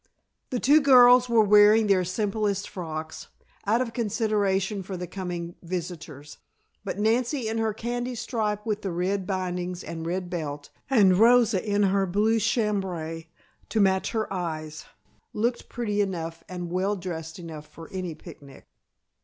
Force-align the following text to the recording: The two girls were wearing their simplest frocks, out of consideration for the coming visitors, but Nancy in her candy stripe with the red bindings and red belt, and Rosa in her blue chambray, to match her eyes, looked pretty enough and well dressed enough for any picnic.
The 0.49 0.59
two 0.59 0.81
girls 0.81 1.29
were 1.29 1.43
wearing 1.43 1.85
their 1.85 2.03
simplest 2.03 2.67
frocks, 2.67 3.27
out 3.67 3.81
of 3.83 3.93
consideration 3.93 4.81
for 4.81 4.97
the 4.97 5.05
coming 5.05 5.53
visitors, 5.61 6.39
but 6.83 6.97
Nancy 6.97 7.47
in 7.47 7.59
her 7.59 7.71
candy 7.71 8.15
stripe 8.15 8.65
with 8.65 8.81
the 8.81 8.89
red 8.89 9.27
bindings 9.27 9.83
and 9.83 10.03
red 10.03 10.27
belt, 10.27 10.71
and 10.89 11.19
Rosa 11.19 11.63
in 11.63 11.83
her 11.83 12.07
blue 12.07 12.39
chambray, 12.39 13.27
to 13.69 13.79
match 13.79 14.09
her 14.13 14.25
eyes, 14.33 14.85
looked 15.33 15.69
pretty 15.69 16.01
enough 16.01 16.43
and 16.49 16.71
well 16.71 16.95
dressed 16.95 17.37
enough 17.37 17.67
for 17.67 17.87
any 17.93 18.15
picnic. 18.15 18.65